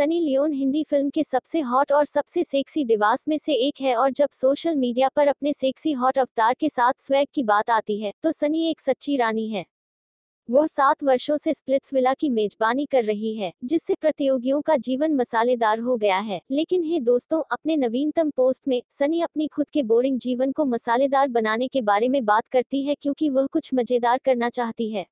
[0.00, 3.94] Sunny Leone Hindi film के सबसे hot और सबसे सेक्सी डिवास में से एक है
[3.96, 8.00] और जब सोशल मीडिया पर अपने सेक्सी हॉट अवतार के साथ स्वैग की बात आती
[8.00, 9.64] है तो सनी एक सच्ची रानी है।
[10.48, 15.14] वह सात वर्षों से स्प्लिट्स विला की मेजबानी कर रही है, जिससे प्रतियोगियों का जीवन
[15.14, 19.82] मसालेदार हो गया है। लेकिन हे दोस्तों, अपने नवीनतम पोस्ट में सनी अपनी खुद के
[19.82, 24.18] बोरिंग जीवन को मसालेदार बनाने के बारे में बात करती है क्योंकि वह कुछ मज़ेदार
[24.24, 25.06] करना चाहती है।